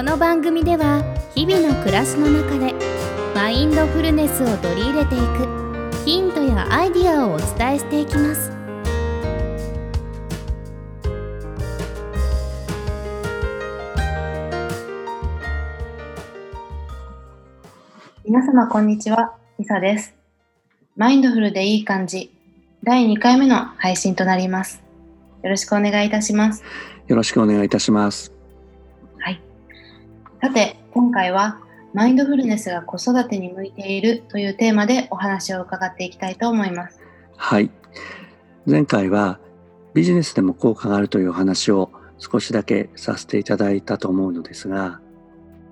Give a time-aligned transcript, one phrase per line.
[0.00, 2.74] この番組では日々の暮らしの中で
[3.34, 8.50] マインドフルネスを取り入れていくヒントやアイディアをお伝えしていきます
[18.24, 20.14] 皆様こんにちは、リサです。
[20.96, 22.34] マインドフルでいい感じ、
[22.84, 24.82] 第2回目の配信となります。
[25.42, 26.64] よろしくお願いいたします。
[27.06, 28.39] よろしくお願いいたします。
[30.40, 30.48] はい。
[30.48, 31.60] さて、今回は
[31.92, 37.00] マインドフルネスが子育てに向いているというテーマでお話を伺っていきたいと思います。
[37.36, 37.70] はい。
[38.66, 39.38] 前回は
[39.94, 45.00] ビジネスでも効果があるというお話を少しだけさせていただいたと思うのですが、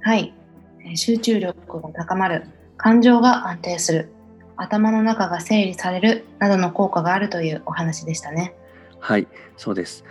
[0.00, 0.32] はい。
[0.80, 2.46] えー集中力が高まる、
[2.76, 4.10] 感情が安定する、
[4.56, 8.54] 頭の中が整理されるなどの効果があるというお話でしたね。
[9.00, 10.04] はい、そうです。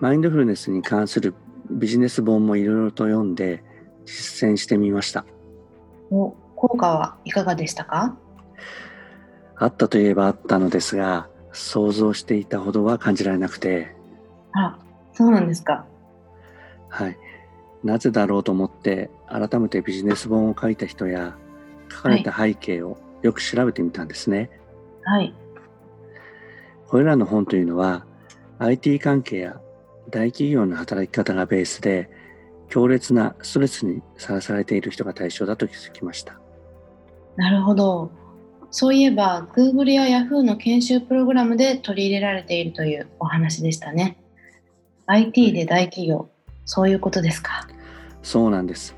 [0.00, 1.34] マインドフルネスに関する
[1.70, 3.62] ビジネス本もいろいろと読んで
[4.08, 5.24] 実践してみました。
[6.10, 8.16] お効果はいかがでしたか？
[9.56, 13.94] あったといえばあったのですが、想像していたほどは感じられなくて、
[14.52, 14.78] あ、
[15.12, 15.84] そうなんですか。
[16.88, 17.18] はい。
[17.84, 21.36] なぜだろうと思って改めてビジネス本を書いた人や
[21.90, 24.50] 書かれた背景をよく調べてみたんですね。
[25.04, 25.34] はい。
[26.86, 28.06] これらの本というのは
[28.58, 29.60] IT 関係や
[30.10, 32.10] 大企業の働き方がベースで
[32.68, 36.38] 強烈なストレスにさらされている人が対象だと気づきました。
[37.36, 38.10] なるほど。
[38.70, 44.18] そういえば、Google や Yahoo の研修プログラムで取り入れられているというお話でしたね。
[45.06, 46.28] IT で大企業、
[46.66, 47.66] そういうことですか？
[48.22, 48.94] そうなんです。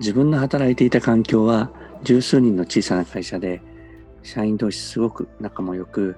[0.00, 1.70] 自分の働いていた環境は
[2.02, 3.60] 十数人の小さな会社で
[4.22, 6.16] 社員同士すごく仲も良く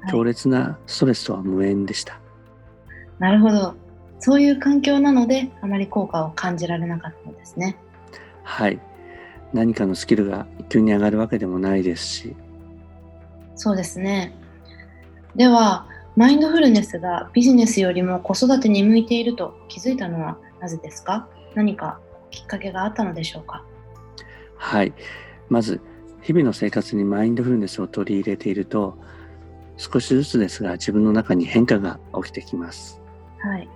[0.00, 2.18] はい強烈なストレスとは無縁でした。
[3.18, 3.74] なるほど。
[4.20, 7.76] そういう環境なので、あまり効果を感じられなかったのですね。
[8.44, 8.78] はい。
[9.52, 12.36] 何かのスキルが急に上がるわけでもないですし、
[13.56, 14.32] そうですね。
[15.34, 15.86] では、
[16.16, 21.28] マインドフルネスがビジネスよりも子育てに向いていると気づいたのはなぜですか？
[21.54, 21.98] 何か
[22.30, 23.64] きっかけがあったのでしょうか？
[24.56, 24.92] はい。
[25.48, 25.80] まず、
[26.22, 28.98] 日々の生活にマインドフルネスを取り入れていると、
[29.76, 33.00] 少しずつですが自分の中に変化が起きてきます。
[33.38, 33.68] はい。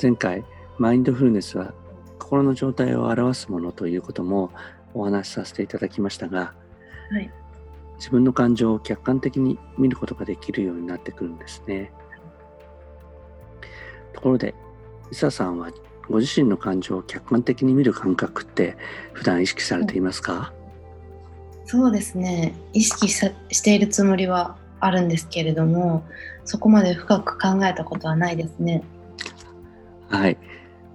[0.00, 0.44] 前回、
[0.78, 1.72] マインドフルネスは
[2.18, 4.50] 心の状態を表すものということも
[4.92, 6.52] お話しさせていただきましたが、
[7.10, 7.30] はい。
[7.98, 11.92] 自分の感情を客観的に見ることができるようになってくるんですね。
[14.12, 14.54] ところで、
[15.10, 15.70] リサさんは
[16.08, 18.76] ご自身の感情を客観的に見る感覚って
[19.12, 20.52] 普段意識されていますか、
[21.66, 22.54] そうですね。
[22.72, 26.04] 意識さしているつもりはあるんですけれども、
[26.44, 28.82] そこまで深く考えたことはないですね。
[30.08, 30.38] はい。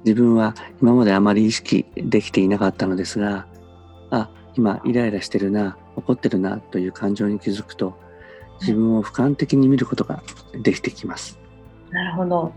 [0.05, 3.47] 自分は今まであまり意識できていなかったのですが、
[4.11, 7.97] あ、今イライラしてるな、怒ってるなという感情に気づくと、
[8.61, 10.23] 自分を俯瞰的に見ることが
[10.61, 11.39] できてきます。
[11.91, 12.53] なるほど。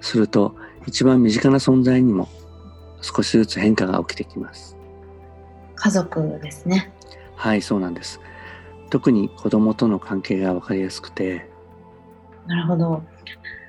[0.00, 0.54] すると、
[0.86, 2.28] 一番身近な存在にも
[3.02, 4.76] 少しずつ変化が起きてきます。
[5.74, 6.92] 家族ですね。
[7.34, 8.20] はい、そうなんです。
[8.90, 11.48] 特に子供との関係がわかりやすくて、
[12.46, 13.02] なるほど。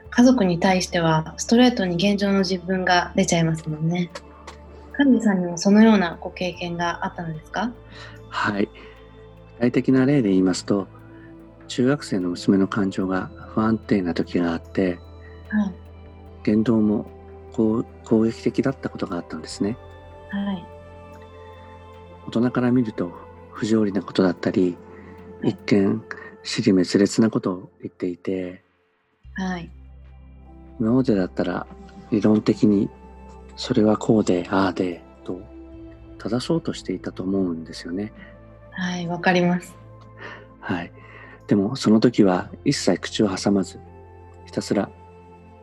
[0.09, 4.09] 家族に対してはストレートに現状の自分が出ちゃいますもんね。
[4.93, 7.71] 神治さんにもそのようなご経験があったのですか？
[8.29, 8.65] はい。
[8.65, 8.71] 具
[9.59, 10.87] 体的な例で言いますと、
[11.67, 14.99] 中学生の娘の感情が不安定な時があって、
[15.49, 15.73] はい。
[16.43, 17.05] 言動も
[17.53, 19.77] 攻攻撃的だったことがあったんですね。
[20.31, 20.65] はい。
[22.27, 23.11] 大人から見ると
[23.51, 24.77] 不条理なことだったり、
[25.43, 26.03] 一見
[26.43, 28.63] 支離滅裂なことを言っていて、
[29.35, 29.69] はい。
[30.79, 31.67] 今までだったら
[32.11, 32.89] 理論的に
[33.55, 35.41] それはこうで、ああで、と
[36.19, 38.13] 正そうとしていたと思うんですよね。
[38.71, 39.07] はい。
[39.07, 39.75] わかります。
[40.59, 40.91] はい。
[41.47, 43.79] でもその時は一切口を挟まず、
[44.45, 44.89] ひたすら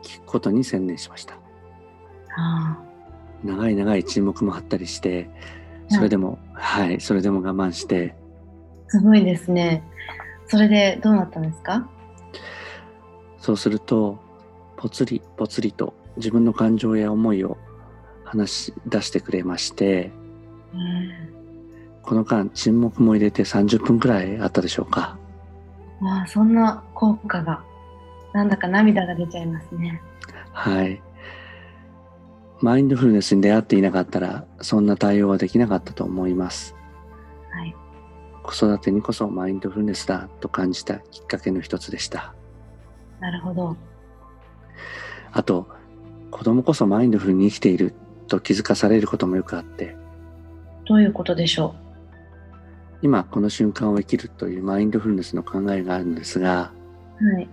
[0.03, 1.39] 聞くことに専念しました。
[2.37, 2.79] あ
[3.45, 5.31] 長い長い沈黙も張ったりして、
[5.89, 8.17] それでも、はい、それでも我慢して、
[8.87, 9.83] あ、すごいですね。
[10.47, 11.89] それでどうなったんですか？
[13.39, 14.19] そうすると、
[14.85, 17.57] ぽつりぽつりと自分の感情や思いを
[18.23, 20.13] 話し出してくれまして、
[20.75, 21.11] うん。
[22.03, 25.17] この間沈黙も入れて30分くらいあったでしょうか。
[26.03, 27.65] ああ、そんな効果が。
[28.35, 30.03] なんだか涙が出ちゃいますね。
[30.53, 31.01] はい。
[32.61, 36.77] マインドフルネスに出会っていなかったら、そんな対応はできなかったと思います。
[37.51, 37.75] はい。
[38.43, 42.35] 子育てにこそマインドフルネスだと感じたきっかけの一つでした。
[43.19, 43.75] なるほど。
[45.33, 45.69] あと、
[46.31, 47.95] 子供こそマインドフルに生きている
[48.27, 49.97] と気づかされることもよくあって
[50.85, 51.77] どういうことでしょ
[53.03, 56.73] 今この瞬間を生きるというマインドフルネスの考えがあるのですが
[57.21, 57.49] うはい。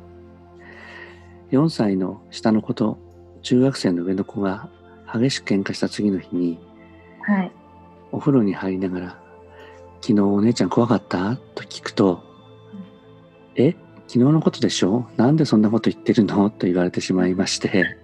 [1.51, 2.97] 4歳の下の子と
[3.43, 4.69] 中学生の上の子が
[5.13, 6.59] 激しく喧嘩した次の日に
[7.21, 7.51] はい。
[8.11, 9.07] お風呂に入りながら
[10.01, 12.23] 「昨日お姉ちゃん怖かった?」と聞くと
[13.55, 13.75] 「え？
[14.11, 15.05] 昨日のことでしょ？
[15.15, 17.97] なんでそんなこと言ってるの?」と言われてしまいまして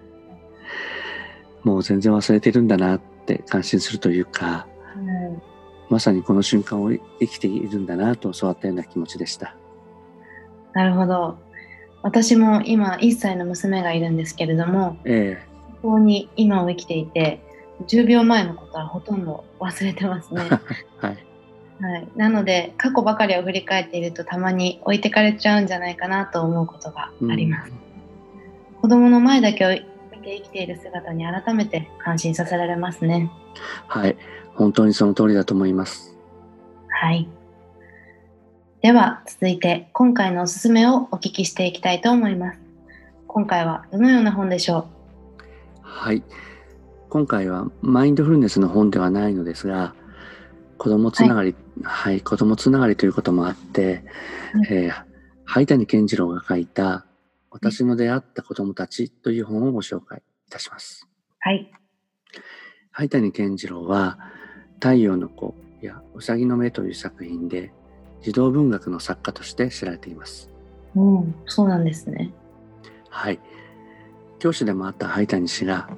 [1.64, 4.66] もう全然忘れてるんだなって感心するというか
[4.96, 5.42] うん
[5.90, 9.54] まさにこの瞬間を生きているんだなと教わったような気持ちでした。
[10.74, 11.38] なるほど。
[12.02, 15.38] 私も今1歳の娘がいるんですけれども、え
[15.82, 17.40] 本当に今を生きていて、
[17.86, 20.42] 10秒前のことはほとんど忘れてますね。
[20.44, 20.50] え
[21.06, 21.27] はい
[21.80, 27.72] はい、なので過去ばかりを振り返っているとたまに置いてかれちゃうんじゃないかなと思うことがあります、
[28.82, 29.76] 子供の前だけを見
[30.22, 33.30] て生きている姿に改めて感心させられますね。
[33.86, 34.16] はい。
[34.54, 36.16] 本当にその通りだと思います。
[36.88, 37.28] はい。
[38.80, 42.58] では続いて今回のおすすめをお聞きしていきたいと思います。
[43.26, 44.88] 今回はどのような本でしょ
[45.82, 46.22] はい。
[47.08, 49.94] 今回はマインドフルネスの本ではないのですが、
[50.78, 54.02] 子供つながり、はい、子供つながりということもあって、
[54.52, 55.08] はいえー
[55.50, 57.06] 灰谷健次郎が書いた
[57.50, 61.08] 私の出会った子供たちという本をご紹介いたします。
[61.08, 61.72] うはい
[62.90, 64.18] 灰谷健次郎は
[64.74, 67.72] 太陽の子やうさぎの目という作品で
[68.20, 70.50] 児童文学の作家として知られています。
[70.94, 72.34] うんそうなんですね
[73.08, 73.40] はい。
[74.40, 75.88] 教師でもあった灰谷氏が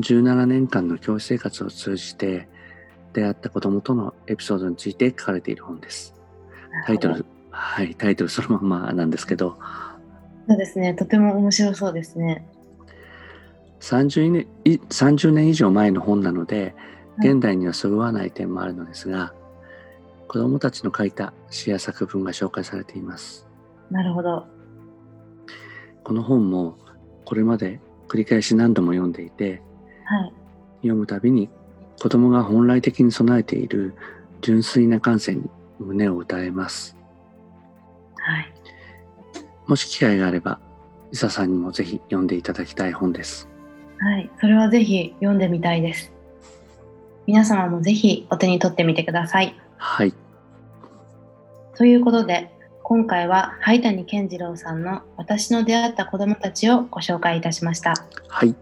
[0.00, 2.48] 17年間の教師生活を通じて
[3.12, 6.14] 出会った子供とのエピソードについて書かれている本です。
[6.86, 9.58] タイトル、はい、タイトルそのままなんですけど、
[10.48, 12.46] そうですねとても面白そうですね。
[13.80, 16.74] 30年い30年以上前の本なので、
[17.18, 17.30] はい。
[17.30, 19.34] 現代にはそぐわない点もあるのですが、
[20.26, 23.46] 子供たちの書いた詩や作文が紹介されています。
[23.90, 24.46] なるほど。
[26.04, 26.78] この本も
[27.24, 29.62] これまで繰り返し何度も読んでいて、
[30.04, 30.32] はい。
[30.78, 31.50] 読むたびに
[32.00, 33.94] 子供が本来的に備えている
[34.40, 36.96] 純粋な感性に胸を打たれます。
[38.16, 38.58] はい
[39.68, 40.58] もし機会があれば、
[41.12, 43.48] リサさんにもぜひ読んでいただきたい本です。
[43.98, 46.10] はい、それはぜひ読んでみたいです。
[47.26, 49.54] 皆様もぜひお手に取ってみてください。
[49.76, 50.14] はい。
[51.76, 52.50] ということで、
[52.82, 57.92] 今回は灰谷健次郎さんの私の出会った子供たちをご紹介いたしました。
[58.26, 58.54] はい。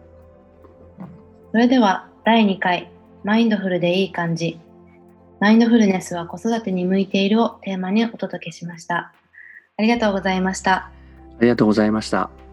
[1.52, 2.90] それでは第2回、
[3.26, 4.60] マインドフルでいい感じ。
[5.40, 9.12] マインドフルネスは子育てに向いているをテーマにお届けしました。
[9.76, 10.74] ありがとうございました。
[10.76, 10.92] あ
[11.40, 12.45] りがとうございました。